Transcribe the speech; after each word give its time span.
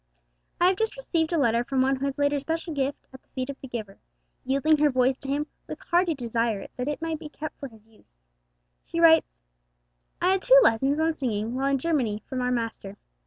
I 0.59 0.65
have 0.69 0.77
just 0.77 0.95
received 0.97 1.31
a 1.31 1.37
letter 1.37 1.63
from 1.63 1.83
one 1.83 1.97
who 1.97 2.05
has 2.07 2.17
laid 2.17 2.31
her 2.31 2.39
special 2.39 2.73
gift 2.73 3.05
at 3.13 3.21
the 3.21 3.27
feet 3.35 3.51
of 3.51 3.61
the 3.61 3.67
Giver, 3.67 3.99
yielding 4.43 4.77
her 4.77 4.89
voice 4.89 5.15
to 5.17 5.29
Him 5.29 5.45
with 5.67 5.79
hearty 5.79 6.15
desire 6.15 6.67
that 6.75 6.87
it 6.87 7.03
might 7.03 7.19
be 7.19 7.29
kept 7.29 7.59
for 7.59 7.67
His 7.67 7.85
use. 7.85 8.25
She 8.87 8.99
writes: 8.99 9.41
'I 10.19 10.31
had 10.31 10.41
two 10.41 10.59
lessons 10.63 10.99
on 10.99 11.13
singing 11.13 11.53
while 11.53 11.67
in 11.69 11.77
Germany 11.77 12.23
from 12.25 12.41
our 12.41 12.49
Master. 12.51 12.97